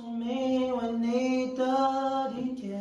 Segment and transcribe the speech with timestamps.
[0.00, 2.74] 生命为你的地铁，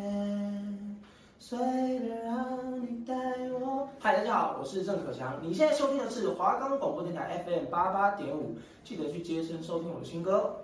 [1.38, 1.60] 随
[2.00, 3.14] 便让你带
[3.60, 3.90] 我。
[4.00, 5.38] 嗨，大家好，我是郑可强。
[5.42, 8.56] 你现在收听的是华冈广播电台 FM 八八点五，
[8.86, 10.62] 记得去接声收听我的新歌。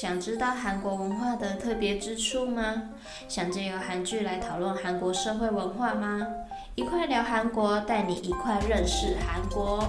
[0.00, 2.94] 想知道韩国文化的特别之处吗？
[3.28, 6.26] 想借由韩剧来讨论韩国社会文化吗？
[6.74, 9.84] 一块聊韩国，带你一块认识韩国。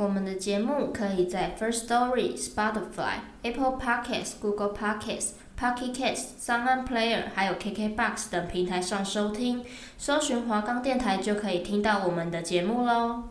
[0.00, 9.62] 我们的节目可以在 First Story、Spotify、Apple Podcasts、Google Podcasts、Pocket Casts、SoundOn Player，还有 KKBox 等平台上收听。
[9.98, 13.24] 搜寻华冈电台就可以听到我们的节目喽。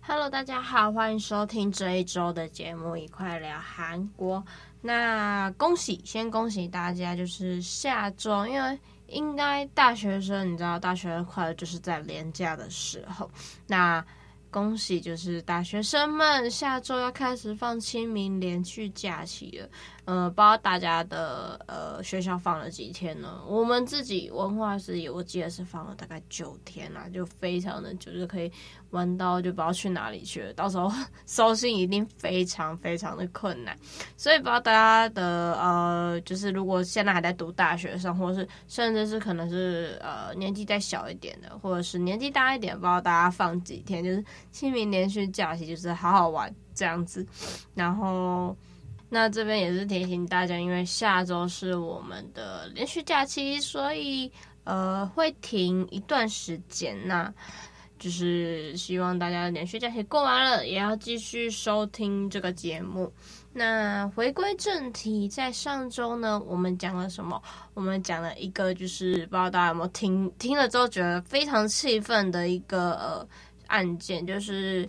[0.00, 4.44] Hello，大家好，欢迎收听这一周的节目，一块聊韩国。
[4.80, 13.30] 那恭喜，先恭喜大家，就是下周，因为应该大学生，你知道，大学生快乐就是在连假的时候，
[13.68, 14.04] 那。
[14.54, 19.68] 恭喜，就是大学生们下周要开始放清明连续假期了。
[20.04, 23.42] 呃，不知道大家的呃学校放了几天呢？
[23.48, 28.48] 我们自己文化是，我记得是放了大概九天啦，就非常的久，就可以
[28.94, 30.52] 玩到就不知道去哪里去了。
[30.54, 30.90] 到时候
[31.26, 33.76] 收信一定非常非常的困难，
[34.16, 47.26] 所以不知道大家的呃，就是如果现在还在读大学生，或者是甚至是可能是呃年纪再小一点的，或者是年纪大一点，不知道大家放几天，就是清明连续假期，就是好好玩这样子，
[47.74, 48.56] 然后。
[49.10, 54.32] 那这边也是提醒大家，因为下周是我们的连续假期，所以
[54.64, 56.98] 呃会停一段时间。
[57.06, 57.32] 那
[58.04, 63.10] 就是希望大家连续假期过完了，也要继续收听这个节目。
[63.50, 67.42] 那回归正题，在上周呢，我们讲了什么？
[67.72, 73.26] 我们讲了一个，就是不知道大家有没有听听了之后觉得非常气愤的一个
[73.68, 74.86] 案件，就是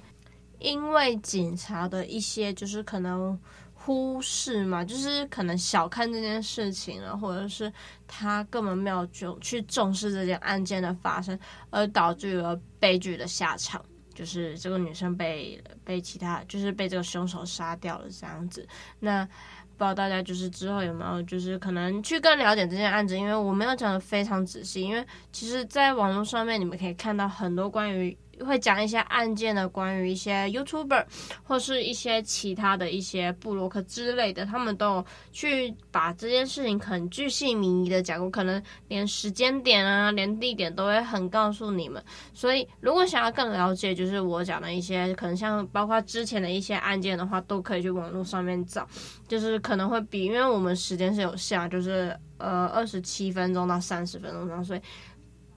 [0.59, 3.39] 因为警察的一些就是可能。
[3.77, 7.71] 忽视嘛，就是可能小看这件事情了，或者是
[8.07, 11.37] 他根本没有就去重视这件案件的发生，
[11.69, 18.67] 而导致了悲剧的下场，就是这个女生被被其他就是被这个凶手杀掉了这样子。
[18.99, 28.17] 那不知道大家就是之后有没有就是可能去更了解这件案子，因为我没有讲得非常仔细，因为其实在网络上面你们可以看到很多关于。
[28.43, 31.05] 会讲一些案件的，关于一些 YouTuber
[31.43, 42.03] 或是一些其他的一些部落客之类的，他们都有去把这件事情很具细靡遗的讲过，可能连时间点啊，连地点都会很告诉你们。
[42.33, 48.87] 所以，如果想要更了解，就是我讲的一些，可能像包括之前的一些案件的话，都可以去网络上面找，
[49.27, 54.81] 就是可能会比，因为我们时间是有限，就是呃二十七分钟到三十分钟，所以。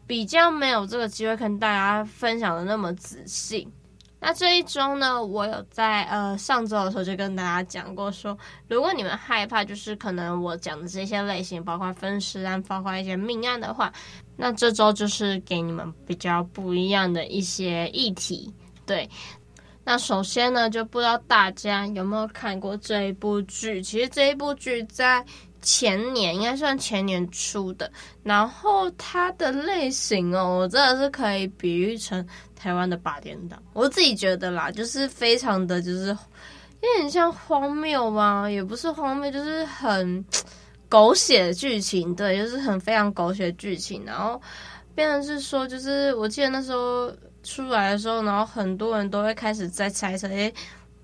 [0.09, 3.69] 比较没有这个机会跟大家分享的那么仔细。
[4.21, 8.37] 那这一周呢，我有在呃上周的时候就跟大家讲过说，
[8.67, 13.93] 如果你们害怕，就是可能我讲的这些类型，包括分尸案，包括一些命案的话，
[14.35, 18.53] 那这周就是给你们比较不一样的一些议题。
[18.85, 19.09] 对，
[19.85, 23.81] 那首先呢，就不知道大家有没有看过这一部剧？
[23.81, 25.25] 其实这一部剧在。
[25.61, 27.91] 前年应该算前年出的，
[28.23, 33.63] 然后它的类型哦，我真的是可以比喻成台湾的八点档。
[33.73, 40.25] 我自己觉得啦，就是非常的就是有点像荒谬嘛，也不是荒谬，就是很
[40.89, 44.05] 狗血的剧情，对，就是很非常狗血剧情。
[44.05, 44.41] 然后
[44.95, 50.55] 变成是说，就是我记得那时候出来的时候，然后很多人都会开始在猜测，诶。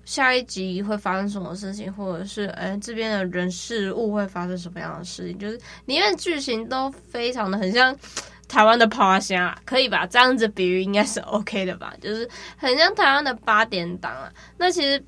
[0.05, 5.37] 下一集会发生什么事情，或者是哎这边的人事物会发生什么样的事情？
[5.37, 7.95] 就是里面剧情都非常的很像
[8.47, 10.05] 台湾的趴虾，可以吧？
[10.05, 11.93] 这样子比喻应该是 OK 的吧？
[11.99, 14.31] 就是很像台湾的八点档啊。
[14.57, 15.03] 那其实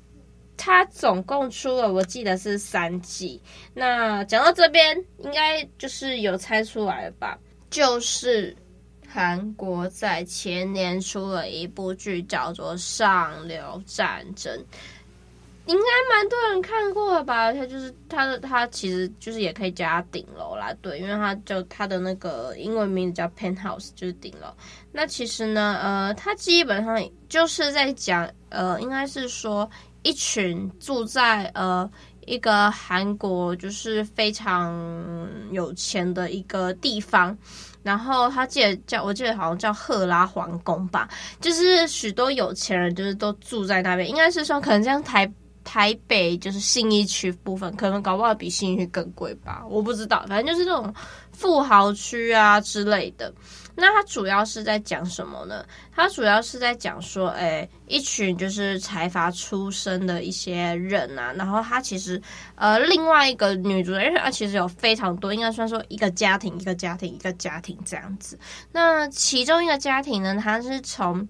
[0.56, 3.40] 它总共出了，我记得是三季。
[3.74, 7.38] 那讲到这边，应该就是有猜出来了吧？
[7.70, 8.56] 就是。
[9.10, 14.54] 韩国在前年出了一部剧，叫做《上流战争》，
[15.64, 17.52] 应该蛮多人看过了吧？
[17.52, 24.48] 它就是它的，它其实就是也可以加顶楼啦，对，因为它就它的那个英文名字叫 Penthouse，就是顶楼。
[24.92, 29.68] 那其实呢，呃，它基本上就是在讲，呃，应该是说
[30.02, 31.90] 一群住在呃
[32.28, 34.72] 一个韩国就是非常
[35.50, 37.36] 有钱的一个地方。
[37.82, 41.08] 然后他记得叫，我记得好像叫赫拉皇宫吧，
[41.40, 45.32] 就是许多有钱人就是都住在那边，应该是说可能像台
[45.64, 50.92] 台北就是信义区部分，可能搞不好比信义区更贵吧，我不知道，反正就是这种
[51.32, 53.32] 富豪区啊之类的。
[53.80, 55.64] 那它主要是在讲什么呢？
[55.94, 62.20] 它主要是在讲说，哎、一群就是财阀出身的一些人啊，然后他其实，
[62.56, 68.36] 呃，另外一个女主人，因为其实有非常多，应该算说一个家庭一个家庭一个家庭这样子。
[68.72, 71.28] 那其中一个家庭呢，他是从。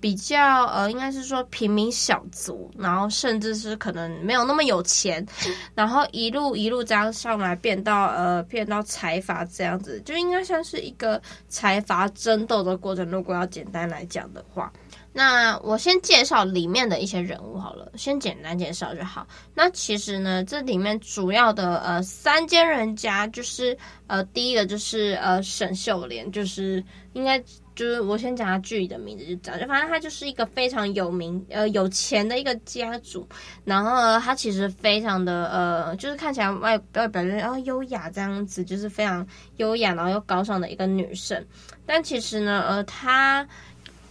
[0.00, 5.26] 比较呃，应该是说平民小卒，然后甚至是可能没有那么有钱，
[5.74, 13.08] 然后一路一路这样上来，变到呃变到财阀这样子，就应该算是一个财阀争斗的过程。
[13.10, 14.72] 如果要简单来讲的话，
[15.18, 19.26] 那我先介绍里面的一些人物好了，先简单介绍就好。
[19.52, 23.76] 那其实呢，这里面主要的呃三间人家，就是
[24.06, 26.84] 呃第一个就是呃沈秀莲，就是
[27.14, 27.42] 应该。
[27.78, 33.24] 就是我先讲他具体的名字，就讲，就反正他就是一个非常有名呃有钱的一个家族，
[33.64, 39.24] 然后呢，他其实非常的呃，就是看起来外外表然后优雅这样子，就是非常
[39.58, 41.46] 优雅然后又高尚的一个女生，
[41.86, 43.46] 但其实呢，呃，她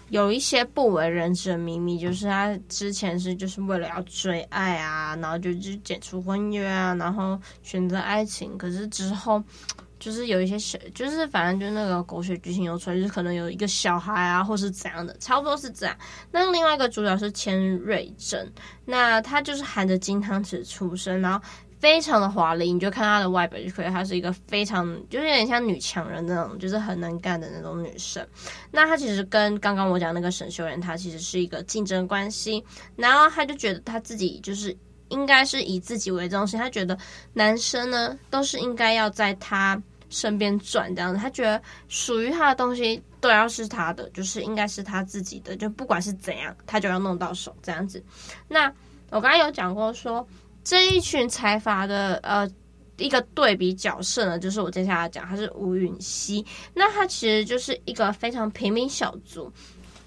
[0.09, 9.44] 有一些不为人知的秘密，就是他之前是就是为了要追爱啊，然后就就解除婚约啊，然后选择爱情，可是之后。
[10.00, 15.98] 就是有一些小，就是反正就那个狗血剧情又出来，就是可能有一个小孩啊，或是怎样的，差不多是这样。
[16.30, 18.48] 那另外一个主角是千瑞珍，
[18.86, 21.44] 那他就是含着金汤匙出生，然后
[21.79, 28.25] 非常的华丽，你就看她的外表就可以，她是一个非常就是有点像女强人那种，就是很能干的那种女生。
[28.71, 32.63] 那她其实跟刚刚我讲那个沈秀妍，她其实是一个竞争关系，
[32.95, 34.75] 然后她就觉得她自己就是。
[35.09, 36.97] 应该是以自己为中心，她觉得
[37.31, 48.03] 男生呢都是应该要在她身边转这样子，她觉得属于她的东西都要是他的，就是应该是他自己的，就不管是怎样，他就要弄到手这样子。
[48.50, 48.69] 那
[49.09, 50.27] 我刚才有讲过说，
[50.67, 52.45] 这一群财阀的呃
[52.97, 59.49] 一个对比角色呢，就是我接下来讲，他是吴允熙，那他其实就是一个非常平民小卒，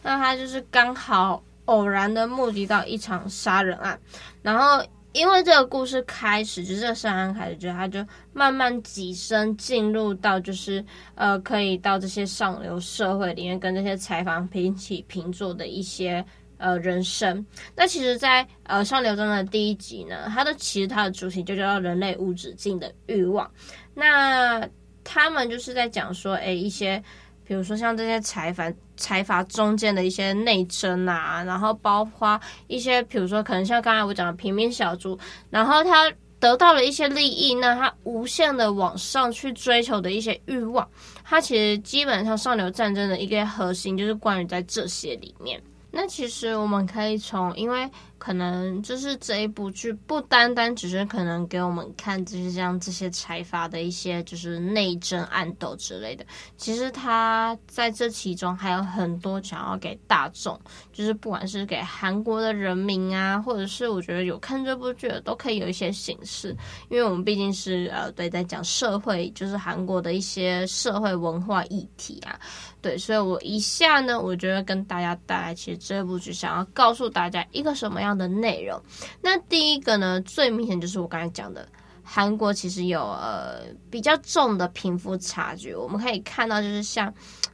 [0.02, 1.42] 那他就是刚好。
[1.66, 3.96] 偶然的目击到一场杀人案，
[4.42, 10.84] 然后因为这个故事开始，就是这个杀人案开始，就他就慢慢跻身进入到，就是
[11.14, 16.24] 呃，可以到这些上流社会里面跟这些财阀平起平坐的一些
[16.60, 17.44] 呃人生。
[17.74, 23.50] 那其实在，呃上流中的第一集呢，它的其实它的主题就叫做人类无止境的欲望。
[23.94, 24.64] 那
[25.02, 27.02] 他们就是在讲说，哎，一些。
[27.42, 35.18] 比如说像这些财阀财阀中间的一些内争啊，然后包括一些，比如说可能像刚才我讲的平民小猪，
[35.50, 36.08] 然后他
[36.38, 40.88] 得到了一些利益，那他无限的往上去追求的一些欲望，
[41.24, 45.60] 他其实基本上上流战争的一个核心就是关于在这些里面。
[45.90, 47.90] 那其实我们可以从，因为。
[48.20, 56.24] 可能就是这一部剧不单单只是可能给我们看，就是像这些财阀的一些就是内争暗斗之类的。
[56.58, 60.60] 其实他在这其中还有很多想要给大众，
[60.92, 66.54] 就是不管是给韩国的人民啊，或者是我觉得有看这部剧的都可以有一些形式，
[66.90, 72.38] 因为我们毕竟是呃对在讲社会，就是韩国的一些社会文化议题啊，
[72.82, 78.80] 对，所以我一下呢，我觉得跟大家带来，其实这部剧想要告诉大家一个什么样的内容，
[79.22, 81.66] 那第一个呢，最明显就是我刚才讲的，
[82.02, 85.74] 韩国其实有呃比较重的贫富差距。
[85.74, 87.12] 我们可以看到，就是像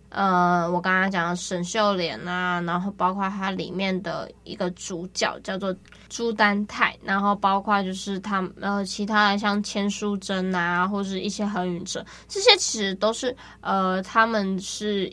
[0.09, 5.75] 呃我刚刚讲的沈秀莲啊，然后包括它里面的一个主角叫做
[6.09, 15.13] 朱丹泰，然后包括就是他呃其他的像千书珍啊，或是一些何允哲，这些其实都是呃他们是。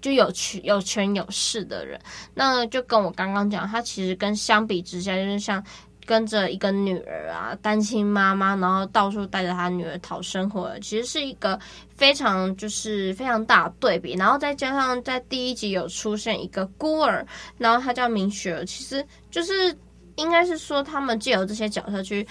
[0.00, 2.00] 就有权有权有势的人，
[2.34, 5.62] 那就跟我刚刚讲，他其实跟相比之下，就是像
[6.04, 11.58] 跟着一个女儿啊，单亲妈妈，然后到处带着他女儿讨生活，其实是一个
[11.96, 14.14] 非常就是非常大的对比。
[14.14, 17.26] 然后再加上在第一集有出现一个孤儿，
[17.58, 19.76] 然后他叫明雪，其实就是
[20.14, 22.24] 应该是说他们借由这些角色去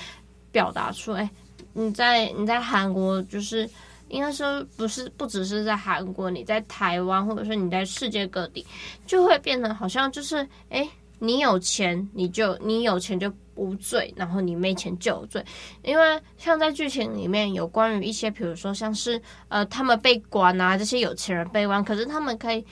[0.51, 1.29] 表达出，哎，
[1.73, 3.69] 你在你在韩国就是。
[4.09, 8.65] 应该说不是，不只是在韩国，你在台湾，或者说你在世界各地，
[9.05, 15.43] 就会变成好像就是，诶，你有钱你就你有钱就无罪，然后你没钱就有罪。
[15.83, 22.65] 因为像在剧情里面有关于一些，比如说像是呃他们被关啊，这些有钱人被关，可是他们可以。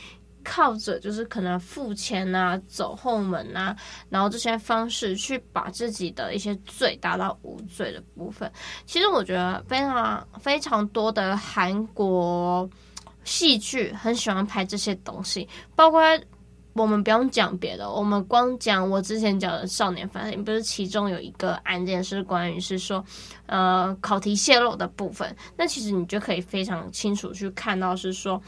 [0.43, 3.75] 靠着就是可能付钱啊、走后门啊，
[4.09, 8.51] 然后这些方式去把自己的一些罪达到无罪的部分。
[8.85, 12.69] 其实我觉得非常非常多的韩国
[13.23, 16.01] 戏剧很喜欢拍这些东西，包括
[16.73, 23.05] 我们不用讲别的，我们光讲我之前讲的少年犯，不是其中有一个案件是关于是说，
[23.45, 25.35] 呃，考题泄露的部分。
[25.55, 28.41] 那其实你就可以非常清楚去看到是说，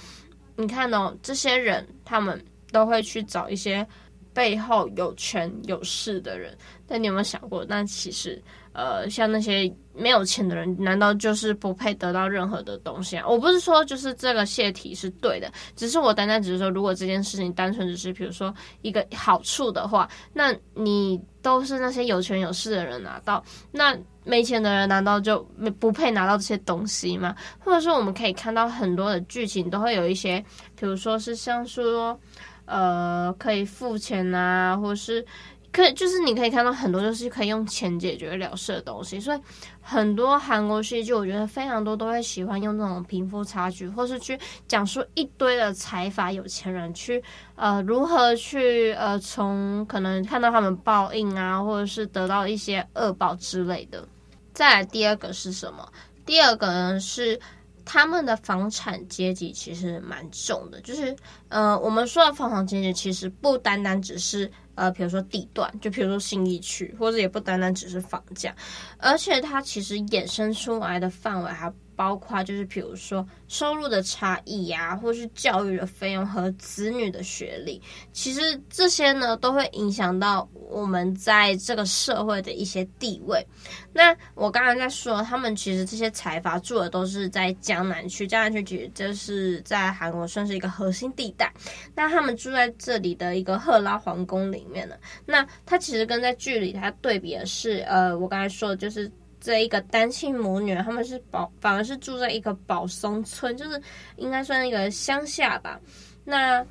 [0.56, 3.86] 你看、哦、这些人，他们都会去找一些
[4.34, 6.58] 背后有权有势的人。
[6.88, 8.42] 但你有没有想过，那其实？
[8.74, 13.26] 呃，像那些没有钱的人，难道就是不配得到任何的东西啊？
[13.26, 25.40] 我不是说就是这个泄题是对的，只是我单单只是说，如果这件事情单纯只是比如说一个好处的话，那你都是那些有权有势的人拿到，那没钱的人难道就
[25.80, 27.34] 不配拿到这些东西吗？
[27.60, 30.44] 或者说，我们可以看到很多的剧情都会有一些，
[30.78, 32.20] 比如说是像说，
[32.66, 35.26] 呃，可以付钱啊，或是。
[35.72, 39.40] 可就是你可以看到很多就是可以用钱解决了事的东西，所以
[39.82, 44.40] 很多韩国戏剧我觉得非常多都会喜欢用这种贫富差距，或是去
[44.70, 47.22] 讲述一堆的财阀有钱人去
[47.58, 54.08] 呃如何去呃从可能看到他们报应啊，或者是得到一些恶报之类的。
[54.56, 55.88] 再来第二个是什么？
[56.26, 57.40] 第二个呢是
[57.86, 61.16] 他们的房产阶级其实蛮重的，就是
[61.50, 64.52] 呃我们说的房产阶级其实不单单只是。
[64.78, 68.54] 呃，比如说地段，就比如说新义区，或者也不单单只是房价，
[68.98, 71.72] 而且它其实衍生出来的范围还。
[71.96, 83.46] 包括就是比如说收入的差异呀、啊，或是教育的费用和子女的学历，其实这些呢都会影响到我们在这个社会的一些地位。
[83.94, 91.54] 那我刚刚在说，他们其实这些财阀住的都是在江南区，江南区其实就是在韩国算是一个核心地带。
[91.96, 99.12] 那他们住在这里的一个赫拉皇宫里面呢，那它其实跟在剧里它对比的是，呃，我刚才说的就是。
[99.46, 103.80] 这一个单亲母女，他们是保，反而是住在一个保松村，就是
[104.16, 105.80] 应该算一个乡下吧。
[106.24, 106.66] 那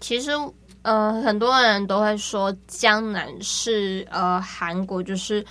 [0.00, 0.32] 其实
[0.82, 5.44] 呃，很多人都会说江南是呃韩国就是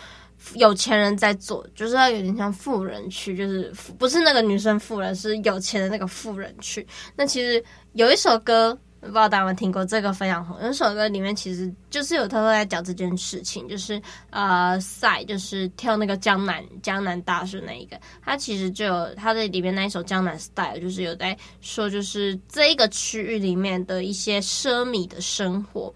[0.55, 6.85] 有钱人在做，就是有点像富人区，就是不是那个女生富人，是有钱的那个富人区。
[7.15, 7.63] 那其实
[7.93, 8.77] 有一首歌。
[9.05, 25.93] 不知道大家有没有听过这个非常红，那首歌里面其实就是有偷偷在讲这件事情，就是呃赛就是跳那个江南江南大师那一个，他其实就有他的里面那一首江南 style，就是有在说就是这一个区域里面的一些奢靡的生活，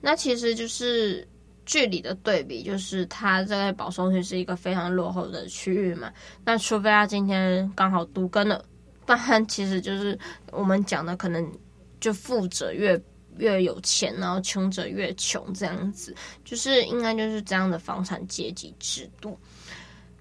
[0.00, 1.26] 那其实就是
[1.66, 6.10] 剧里的对比，就是他在保送区是一个非常落后的区域嘛，
[6.44, 8.64] 那除非他今天刚好独耕了，
[9.04, 10.18] 不然其实就是
[10.52, 11.44] 我们讲的可能。
[12.04, 13.00] 就富者越
[13.38, 19.38] 越有钱，然后穷者越穷，这样子就是应该就是这样的房产阶级制度。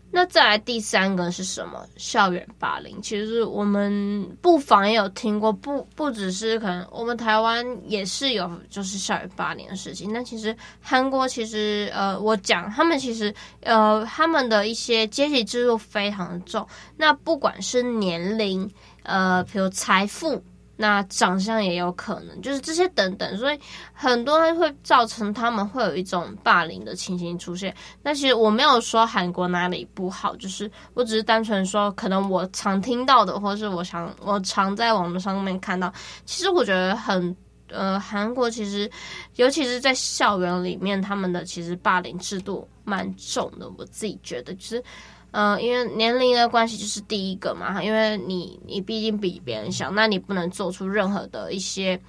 [0.10, 1.86] 那再来第三个是什么？
[1.98, 3.02] 校园霸凌。
[3.02, 10.14] 其实我们不妨也有听过，不不只是可能我们台湾也是有，就是校园霸凌的事情。
[10.14, 16.66] 那其实韩国其实呃，我讲他们其实呃，他们的一些阶级制度非常的重。
[16.96, 18.72] 那不管是年龄，
[19.02, 20.42] 呃，比如财富。
[20.76, 23.60] 那长相也有可能，就是这些等等，所以
[23.94, 27.74] 很多人会造成他们会有一种霸凌的情形出现。
[28.02, 35.94] 那其实我没有说韩国哪里不好，就是我只是单纯说，可能我常听到的，或是我常我常在网络上面看到。
[36.26, 37.36] 其实我觉得很
[37.70, 38.90] 呃，韩国其实
[39.36, 43.70] 尤其是在校园里面，他们的其实霸凌制度蛮重的。
[43.78, 44.84] 我自己觉得就是。
[45.34, 52.00] 嗯、因为年龄的关系就是第一个嘛，因为你你毕竟比别人小，那你不能做出任何的一些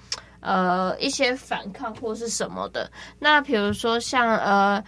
[0.41, 2.89] 呃一些反抗或是什么的。
[3.19, 4.83] 那比如说像呃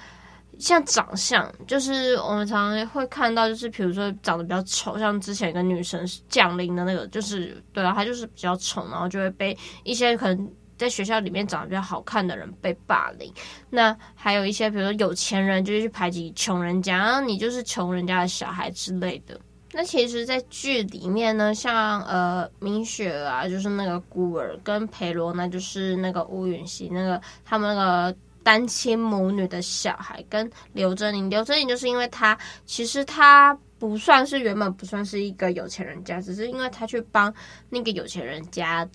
[0.59, 10.51] 像长相，就是我们常常会看到，就是比如说长得比较丑，像之前一个女神降临的那个，就是对啊，她就是比较丑，然后就会被一些可能。
[10.77, 13.33] 在学校里面长得比较好看的人被霸凌，
[13.69, 19.39] 那还有一些比如说有钱人就是去排挤穷人家，然后你就是穷人家的小孩之类的。
[19.73, 37.31] 那其实，在剧里面呢，像呃明雪啊，就是那个孤儿，跟裴罗呢，就是那个乌云熙，那个他们那个单亲母女的小孩，跟刘真宁，刘真宁就是因为他其实他不算是原本不算是一个有钱人家，只是因为他去帮
[37.69, 38.87] 那个有钱人家。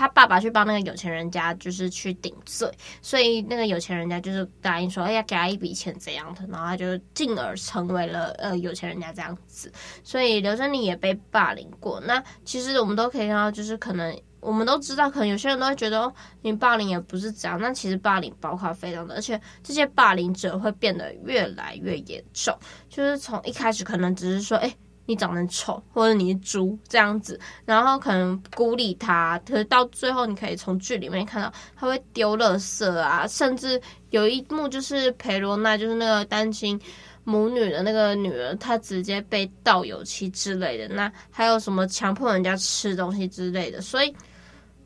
[0.00, 2.66] 他爸爸去帮那个有钱人家，就是去顶罪，
[3.02, 9.70] 所以那个有钱人家就是答应说，哎呀，给他一笔钱怎样的，然后他就进而成为了呃有钱人家这样子。
[10.02, 12.00] 所以刘真妮也被霸凌过。
[12.00, 17.60] 那其实我们都可以看到，就是可能我们都知道，可能有些人都会觉得，你霸凌也不是这样。
[17.60, 22.58] 那其实霸凌包括非常的，而且这些霸凌者会变得越来越严重。
[22.88, 24.74] 就是从一开始可能只是说，哎。
[25.10, 29.36] 你长得丑，或者你是猪这样子，然后可能孤立他。
[29.44, 36.80] 可是到最后，你可以从剧里面看到他会丢垃圾啊，甚至有一幕就是裴罗娜，就是那个单亲
[37.24, 40.86] 母女的那个女儿，她直接被倒油漆之类的。
[40.94, 44.14] 那还有什么强迫人家吃东西之类的，所以。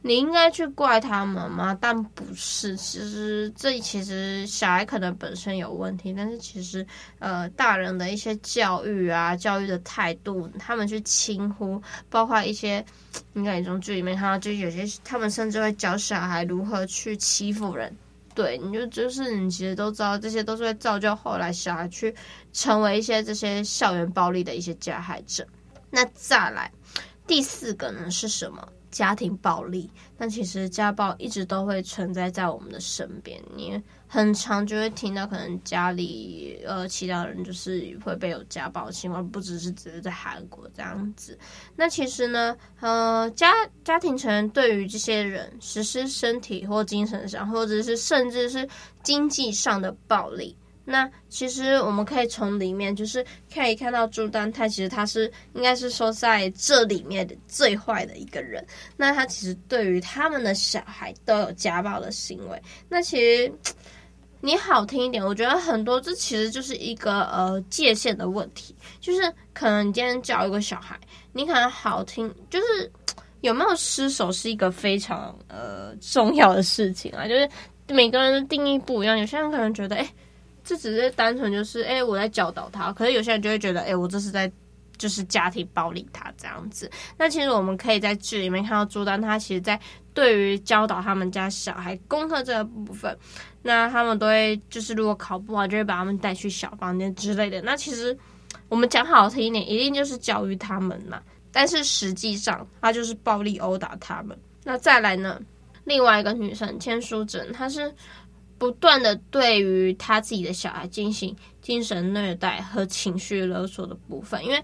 [0.06, 1.74] 你应该去怪他们吗？
[1.80, 6.86] 但不是，其实这其实小孩可能本身有问题，但是其实
[7.20, 11.80] 呃，大人的一些教育啊，教育的态度，他们去轻忽，
[12.10, 12.84] 包括一些，
[13.32, 17.90] 应该从剧里面看到，就有些他们甚至会教小孩如何去欺负人。
[18.34, 22.14] 对，你就就是你其实都知道，这些都是会造就后来小孩去
[22.52, 25.46] 成为一些这些校园暴力的一些加害者。
[25.88, 26.70] 那再来
[27.26, 28.68] 第四个呢是什么？
[28.94, 33.42] 家庭暴力，但其实家暴一直都会存在在我们的身边。
[33.56, 41.36] 你很常就会听到，可能家里呃其他人就是会被有家暴的情况，不只是只是在韩国这样子。
[41.74, 48.68] 那其实呢，呃家家庭成员对于这些人实施身体或精神上，或者是甚至是
[49.02, 50.56] 经济上的暴力。
[50.86, 58.62] 那其实我们可以从里面就是可以看到朱丹泰，其实他是应该是说在这里面的最坏的一个人。
[58.94, 62.62] 那他其实对于他们的小孩都有家暴的行为。
[62.86, 63.50] 那其实
[64.42, 71.00] 你好听一点，我觉得很多这其实就是一个呃界限的问题，就是可能你今天教一个小孩，
[71.32, 72.92] 你可能好听，就是
[73.40, 77.48] 有没有失手是一个非常呃重要的事情啊，就是
[77.88, 80.02] 每个人的定义不一样，有些人可能觉得哎。
[80.02, 80.14] 诶
[80.64, 82.90] 这只是单纯就是，哎，我在教导他。
[82.94, 84.50] 可是有些人就会觉得，哎，我这是在
[84.96, 86.90] 就是家庭暴力他这样子。
[87.18, 89.78] 那其实我们可以在剧里面看到朱丹，他其实在
[90.14, 93.14] 对于教导他们家小孩功课这个部分，
[93.60, 97.60] 那他们都会就是如果考不好，就会把他们带去小房间之类的。
[97.60, 98.16] 那其实
[98.70, 101.20] 我们讲好听一点，一定就是教育他们嘛。
[101.52, 104.34] 但是实际上，他就是暴力殴打他们。
[104.64, 105.38] 那再来呢，
[105.84, 107.92] 另外一个女生千书珍，她是。
[108.64, 114.58] 不断的对于他自己的小孩进行精神虐待和情绪勒索的部分，因为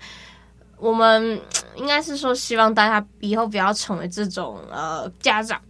[0.79, 1.39] 我们
[1.77, 5.61] 应该是说希望大家以后不要成为这种呃家长，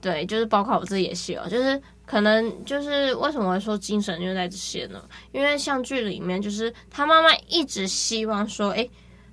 [0.00, 5.00] 对，就是包括我自己也是哦，就是可能就是为什么说精神虐待这些呢？
[5.30, 8.90] 因为像剧里面就是他妈妈一直希望说，诶，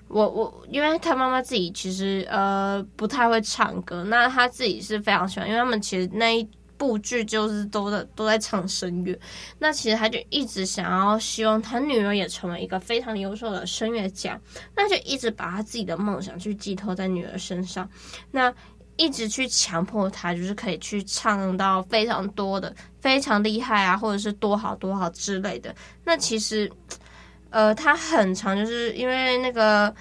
[0.10, 6.48] 我我，因为他妈妈自己其实呃不太会唱歌，那他自己是非常喜欢，因为他们其实那一。
[6.78, 9.18] 部剧就是都在都在唱声乐，
[9.60, 14.40] 那其实他就一直想要希望他女儿也成为一个非常优秀的声乐家，
[14.76, 17.90] 那就一直把他自己的梦想去寄托在女儿身上，
[18.32, 18.54] 那
[18.98, 25.74] 一直去强迫他，就是可以去唱到非常多的非常厉害啊，或者是多好多好之类的。
[26.04, 26.72] 那其实，
[27.50, 29.94] 呃，他很长就是因为那个。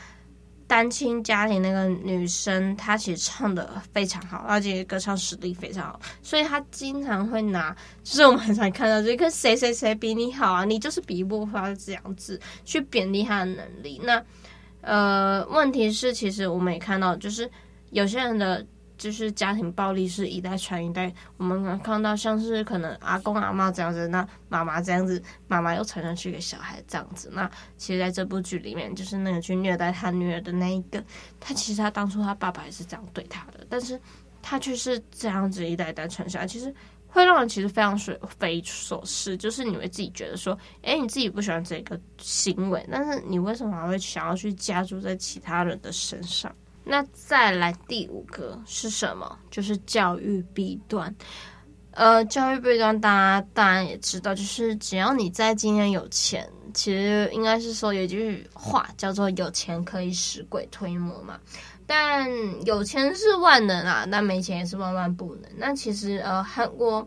[0.66, 14.00] 单亲家庭那个女生，她其实唱的非常好，而且歌唱实力非常好，所以她经常会拿，就是我们很常看到这个谁谁谁比你好啊，你就是比不过他这样子去贬低她的能力。
[14.04, 14.24] 那
[14.80, 17.50] 呃，问题是其实我们也看到，就是
[17.90, 18.66] 有些人的。
[19.02, 27.28] 就是家庭暴力是一代传一代，我们能看到像是可能阿公阿嬷这样子，那妈妈这样子，妈妈又传上去给小孩这样子。
[27.32, 31.02] 那其实在这部剧里面，就是那个去虐待他女儿的那一个，
[31.40, 34.00] 他其实他当初他爸爸也是这样对他的，但是
[34.40, 36.72] 他却是这样子一代代传下来，其实
[37.08, 37.98] 会让人其实非常
[38.38, 46.54] 匪夷所思，就是你会自己觉得说，哎，你自己不喜欢这个行为，但是你为什么还会想要去加诸在其他人的身上？
[46.84, 49.38] 那再来第五个是什么？
[49.50, 51.14] 就是教育弊端。
[51.92, 61.38] 呃，教育弊端，大家当然也知道，就是只要你在今天有钱，其实应该是说有一句话叫做“有钱可以使鬼推磨”嘛。
[61.86, 62.28] 但
[62.64, 65.50] 有钱是万能啊，但没钱也是万万不能。
[65.56, 67.06] 那其实呃，韩国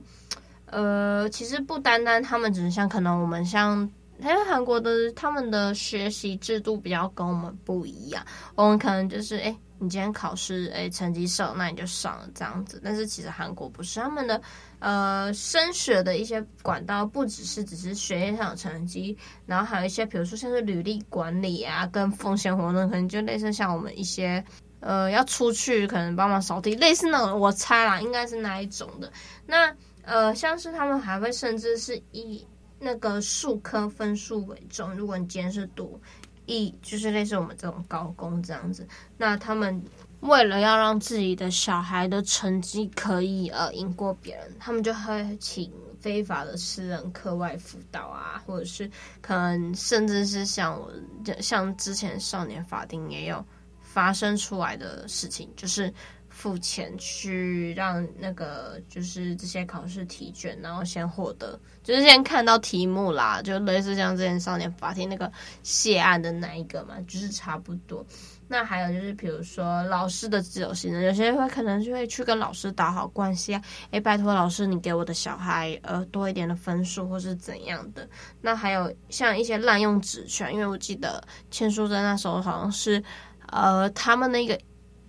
[0.67, 3.89] 呃，其实不单单他们只是像可能我们像。
[4.19, 12.81] 因为韩国的他们的学习制度比较跟我们不一样，我们可能就是哎，你今天考试哎成绩上，那你就上了这样子。
[12.83, 14.41] 但是其实韩国不是，他们的
[14.79, 24.43] 呃升学的一些管道不只是只是学业上的成绩，然后还有一些比如说像是履历管理啊，跟奉献活动，可能就类似像我们一些
[24.79, 29.11] 呃要出去可能帮忙扫地，类似那种我猜啦，应该是那一种的。
[29.45, 32.45] 那呃像是他们还会甚至是以。
[32.77, 35.99] 那个术科分数为重，如果你今天是读
[36.45, 39.83] 一，就是类似我们这种高工这样子，那他们
[40.21, 48.89] 为了要让自己的小孩的成绩可以呃赢过别人，他们就会请非法的私人课外辅导啊，或者是
[49.21, 50.91] 可能甚至是像我
[51.39, 53.43] 像之前少年法庭也有
[53.81, 55.91] 发生出来的事情，就是
[56.35, 65.31] 付钱去让那个就是这些考试题卷，然后先获得，就是先看到题目啦，就类似像之前少年法庭那个
[65.63, 68.05] 谢案的那一个嘛，就是差不多。
[68.49, 73.61] 那还有就是，比如说老师的自由行政，有些人会可能就会去跟老师打好关系啊。
[73.91, 78.07] 诶，拜托老师，你给我的小孩呃多一点的分数，或是怎样的。
[78.41, 83.01] 那还有像一些滥用职权，因为我记得千书的那时候好像是
[83.47, 84.59] 呃他们那个。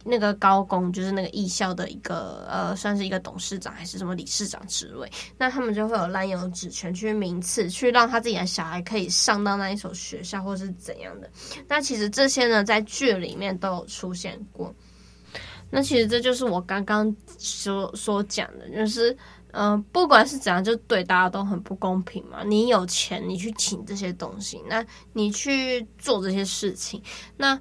[0.08, 11.28] 那个高工就是那个艺校的一个呃，算是一个董事长还是什么理事长职位，那他们就会有滥用职权去名次，去让他自己的小孩可以上到那一所学校，或是怎样的。
[11.66, 14.72] 那其实这些呢，在剧里面都有出现过。
[15.70, 19.16] 那其实这就是我刚刚所所讲的，就是
[19.50, 22.44] 嗯、不管是怎样，就对大家都很不公平嘛。
[22.44, 27.02] 你有钱，你去请这些东西，那你去做这些事情，
[27.36, 27.60] 那。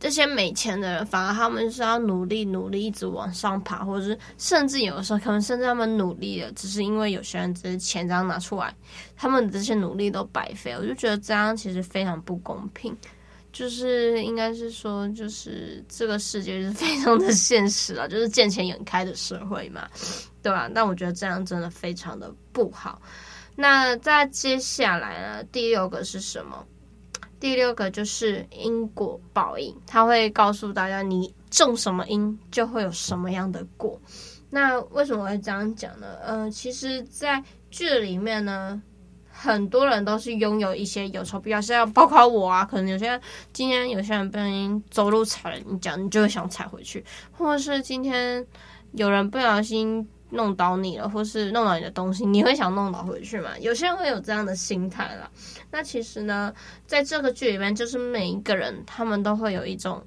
[0.00, 8.72] 这些没钱的人，反而他们是要努力努力，一直往上爬，或者是甚至有的时候，可能甚至他们努力了，只是因为有些人只是钱这样拿出来，
[9.16, 10.72] 他们的这些努力都白费。
[10.78, 12.96] 我就觉得这样其实非常不公平，
[13.52, 19.88] 就是应该是说，就是这个世界是非常的现实了，就是见钱眼开的社会嘛，
[20.42, 20.70] 对吧？
[20.72, 23.02] 但我觉得这样真的非常的不好。
[23.56, 26.64] 那在接下来呢，第六个是什么？
[27.40, 34.00] 第六个就是因果报应，他会告诉大家，你种什么因，就会有什么样的果。
[34.50, 36.06] 那为什么会这样讲呢？
[36.22, 38.82] 呃，其实，在剧里面呢，
[39.30, 43.20] 很多人都是拥有一些有仇必报，像包括我啊，可能有些
[43.52, 48.44] 今天有些人不小心走路踩了你脚，你就会想踩回去，或者是今天
[48.92, 50.08] 有人不小心。
[50.30, 53.58] 弄倒你了，或是弄倒你的东西，你会想弄倒回去吗？
[53.60, 55.30] 有些人会有这样的心态啦。
[55.70, 56.52] 那其实呢，
[56.86, 60.04] 在这个剧里面，就是每一个人他们都会有一种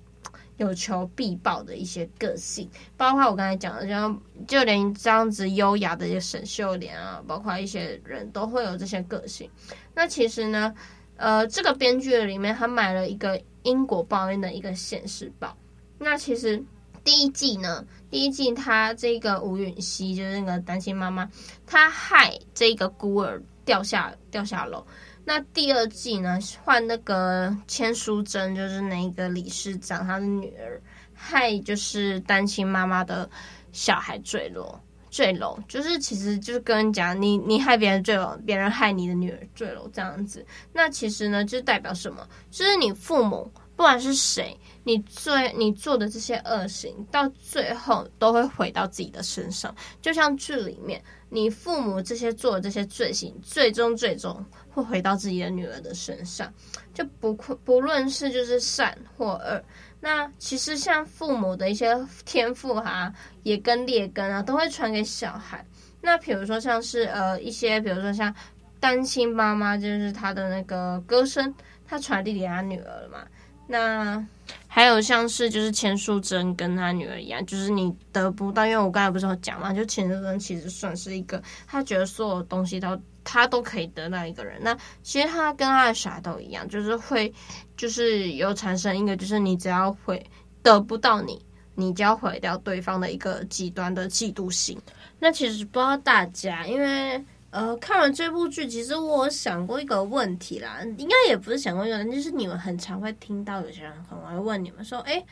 [0.58, 9.50] 有求必报的一些个性，包括我刚才讲的，像就连这样子优雅的一些沈秀莲啊，包括一些人都会有这些个性。
[9.96, 10.74] 那其实呢，
[11.16, 15.58] 呃，这个编剧里面他买了一个因果报应的一个现世报。
[15.98, 16.64] 那其实。
[17.04, 21.30] 第一季呢，第一季他这个吴允熙就是那个单亲妈妈，
[21.66, 24.86] 她害这个孤儿掉下掉下楼。
[25.24, 30.82] 那第二季呢，换那个千书珍，就是那个理事长他的女儿，
[31.14, 33.30] 害就是单亲妈妈的
[33.72, 34.80] 小孩坠楼
[35.12, 40.44] 坠楼，就是其实就是跟你讲，你你害别人坠楼，别人害你的女儿坠楼这样子。
[40.74, 42.28] 那其实呢，就代表什么？
[42.50, 44.56] 就是你父母不管是谁。
[44.84, 49.76] 你最你做的这些恶行，到最后都会回到自己的身上。
[50.00, 56.54] 就像剧里面，你父母这些做的这些罪行，最终最终会回到自己的女儿的身上。
[56.94, 59.64] 就不不论是就是善或恶，
[60.00, 65.66] 那其实像父母的一些天赋哈、也跟劣根啊，都会传给小孩。
[66.02, 68.32] 那比如说像是呃一些，比如说像
[68.80, 71.52] 单亲妈妈，就是她的那个歌声，
[71.88, 73.26] 她传递给她女儿了嘛。
[73.72, 74.22] 那
[74.68, 84.60] 还有像是就是钱淑珍跟他女儿一样，就是你得不到，因为我刚才不是有讲嘛，就钱淑珍其实算是一个，他觉得所有东西都他都可以得到一个人。
[84.62, 87.34] 那其实他跟他的小孩都一样，就是会
[87.78, 90.22] 就是有产生一个，就是你只要会
[90.62, 91.42] 得不到你，
[91.76, 94.78] 你就要毁掉对方的一个极端的嫉妒心。
[95.18, 97.24] 那其实不知道大家，因为。
[97.52, 105.24] 呃，看完这部剧，其实我想过一个问题啦，应该也不是想过一个，就是你们很常会听到有些人可能会问你们说，诶，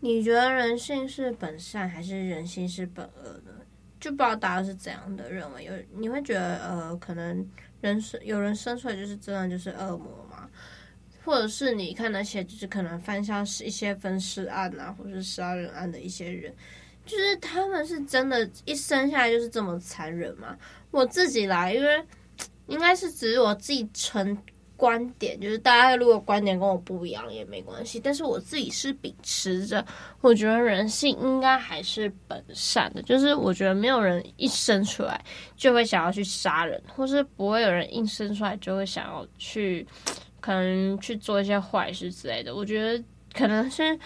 [0.00, 3.66] 你觉得人性是本善还是人性是本恶的？
[3.98, 5.64] 就不知道大家是怎样的认为。
[5.64, 7.48] 有你会觉得，呃，可能
[7.80, 10.48] 人生有人生出来就是真的就是恶魔吗？
[11.24, 16.52] 或者是你看那些就是可能犯下一些分尸案啊，或者是杀人案的一些人，
[17.04, 20.56] 就是他们是真的，一生下来就是这么残忍吗？
[20.90, 22.04] 我自己来，因为
[22.66, 24.36] 应该是只是我自己纯
[24.76, 28.00] 观点，就是大家如果观点跟我不一样也没关系。
[28.00, 29.84] 但是我自己是秉持着，
[30.20, 35.22] 我觉得人性应该还是本善的，就是我觉得没有人一生出来
[35.56, 39.86] 就会想要去杀人，或是不会有人一生出来就会想要去
[40.40, 42.54] 可能去做一些坏事之类的。
[42.54, 43.98] 我觉得可能是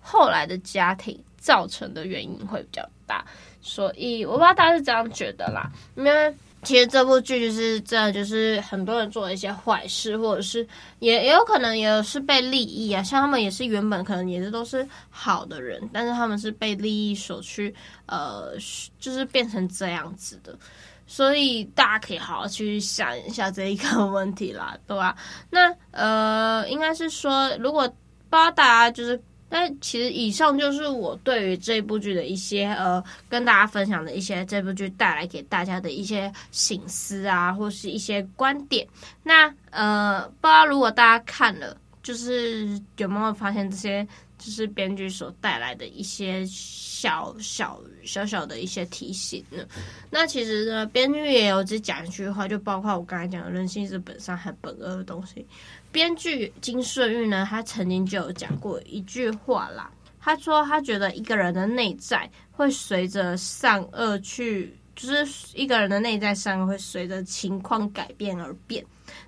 [0.00, 3.24] 后来的家庭造成的原因会比较大。
[3.60, 10.66] 所以我不知道大家是这样觉得啦，因为其实这部剧就是真的，就是很多人做了一些坏事，或者是
[10.98, 17.72] 也也有可能也是被利益啊，像他们也是原本可能也是都是好的人，但是他们是被利益所去，
[18.06, 18.52] 呃，
[18.98, 20.58] 就是变成这样子的，
[21.06, 25.16] 所以大家可以好好去想一下这一个问题啦，对吧？
[25.50, 29.22] 那呃，应该是说，如果不知道大家就是。
[29.54, 38.88] 那其实以上就是我对于这部剧的一些呃，跟大家分享的一些这部剧带来给大家的一些省思啊，或是一些观点。
[39.22, 49.62] 那呃，不知道如果大家看了，就是有没有发现这些就是编剧所带来的一些小小小小的一些提醒呢？
[50.10, 55.46] 那其实呢，编剧也有只讲一句话，就包括我刚才讲的“人性是本善还本恶”的东西。
[55.92, 59.88] 编剧金顺玉呢，他曾经就有讲过一句话啦。
[60.18, 68.84] 他说他觉得一个人的内在会随着善恶去，就是一个人的内在善恶会随着情况改变而变。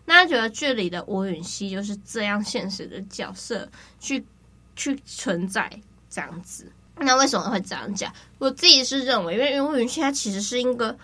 [0.07, 3.69] 那他觉得剧里的吴允熙就是这样现实的角色
[4.01, 4.25] 去
[4.77, 5.69] 去存在
[6.09, 6.71] 这样子。
[6.97, 8.11] 那为什么会这样讲？
[8.39, 10.97] 我自己是认为，因为吴允熙他其实是一个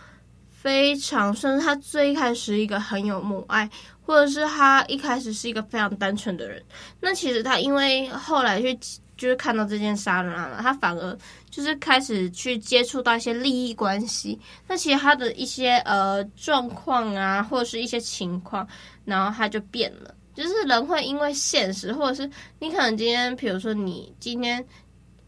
[0.61, 3.69] 非常，甚至他最开始一个很有母爱。
[4.03, 6.61] 或者是他一开始是一个非常单纯的人，
[7.01, 8.77] 那其实他因为后来去
[9.17, 11.17] 就是看到这件杀人案了，他反而
[11.49, 18.67] 就是开始去接触到一些利益关系，那其实他的一些呃状况啊，或者是一些情况，
[19.05, 20.13] 然后他就变了。
[20.35, 24.65] 就是人会因为现实，或者是你可能今天，比如说你今天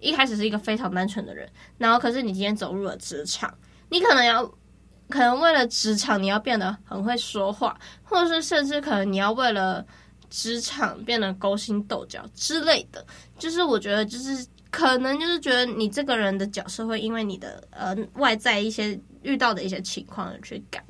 [0.01, 3.55] 一开始是一个非常单纯的人，然后可是你今天走入了职场，
[3.91, 4.53] 你可能要。
[5.13, 9.85] 可能为了职场，你要变得很会说话，或者是甚至可能你要为了
[10.31, 13.05] 职场变得勾心斗角之类的。
[13.39, 20.83] 就是我觉得，就是可能就是觉得你这个人的角色会因为你的呃外在一些遇到的一些情况而去改。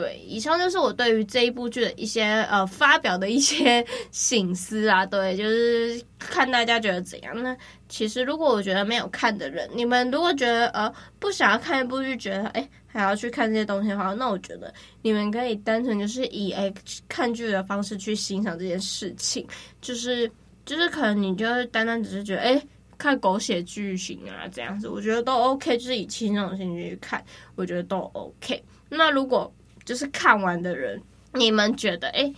[0.00, 5.04] 对，以上就是我对于这一部剧的一些呃 发表的一些省思啊。
[5.04, 7.56] 对，就是看大家觉得怎样呢？
[7.88, 12.68] 其实如果我觉得没有看的人，你们如果觉得呃不想要看一部剧，觉得哎。
[12.90, 16.72] 还要去看这些东西的话，那我觉得你们可以单纯就是以诶
[17.06, 19.46] 看剧的方式去欣赏这件事情，
[19.82, 20.28] 就是
[20.64, 22.60] 就是可能你就单单只是觉得诶
[22.96, 27.22] 看狗血剧情啊这样子，我觉得都 OK，就是以轻松的心情去看，
[27.56, 28.60] 我觉得都 OK。
[28.88, 29.52] 那如果
[29.88, 31.00] 就是看完的人，
[31.32, 32.32] 你们觉得诶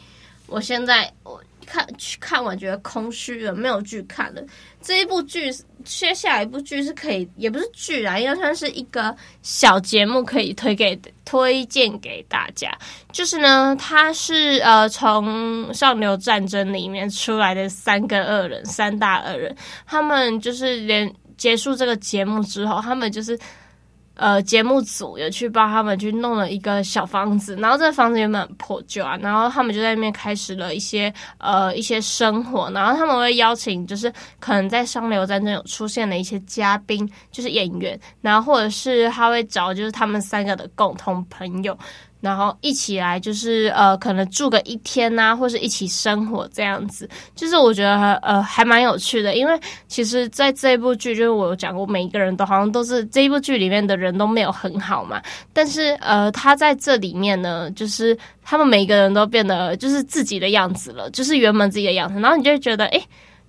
[0.47, 1.43] 我现在我。
[1.67, 4.43] 看去看完觉得空虚了，没有剧看了。
[4.83, 12.77] 这一部剧接下来一部剧是可以，也不是剧啊，应该算是一个小节目，可以推给推荐给大家。
[13.13, 19.55] 就是呢，它是呃从上流战争里面出来的三个恶人，三大恶人，
[19.87, 23.39] 他们就是连结束这个节目之后，他们就是。
[24.21, 41.75] 呃，节目组有去帮他们去弄了一个小房子，然后这个房子原本很破旧啊，然后他们就在那边开始了一些呃一些生活，然后他们会邀请就是可能在上流战争有出现的一些嘉宾，就是演员，然后或者是他会找就是他们三个的共同朋友。
[42.21, 49.35] 然后一起来就是呃，可能住个一天呐、或是一起生活这样子，就是我觉得呃还蛮有趣的。
[49.37, 55.21] 因为其实在这部剧，就是我有讲过，每一个人都好像都是这部剧里面的人都没有很好嘛。
[55.53, 62.21] 但是呃，他在这里面呢，就是他们每一个人都变得就是自己的样子了，就是原本自己的样子。
[62.21, 63.03] 然后你就会觉得，诶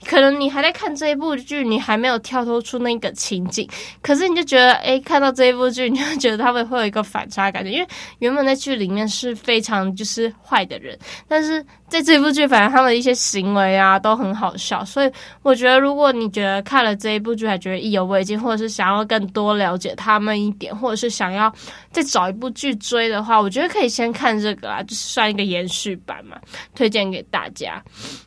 [0.06, 3.70] 可能你还在看这一部剧，你还没有跳脱出那个情景，
[4.02, 7.88] 可是你就觉得，哎，看到这一部剧，你就觉得他们会有一个反差感觉，因为
[8.20, 15.12] 原本在剧里面是非常就是坏的人，但是在这一部剧，反正他们的一些行为啊都很好笑，所以
[15.44, 21.54] 我觉得，如果你觉得看了这一部剧还觉得意犹未尽，或者是想要更多了解他们一点，或者是想要
[21.92, 26.38] 再找一部剧追的话，我觉得可以先看这个啊，就是算一个延续版嘛，
[26.74, 27.82] 推荐给大家。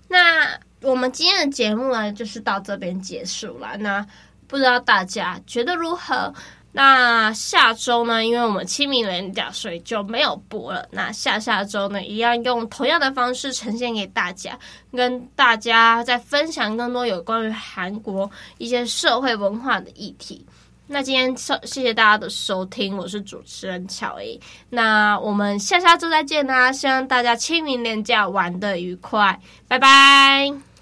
[0.09, 0.47] 那。
[0.85, 3.77] 我们今天的节目呢，就是到这边结束了。
[3.79, 4.07] 那
[4.47, 6.33] 不知道大家觉得如何？
[6.77, 10.85] 那下周呢，因为我们清明连假，所以就没有播了。
[10.91, 14.59] 那下下周呢，一样用同样的方式呈现给大家，
[14.93, 20.45] 跟大家再分享更多有关于韩国一些社会文化的议题。
[20.89, 24.39] 那今天谢谢大家的收听，我是主持人乔 A。
[24.69, 26.73] 那我们下下周再见啦！
[26.73, 30.74] 希望大家清明连假玩得愉快，拜拜。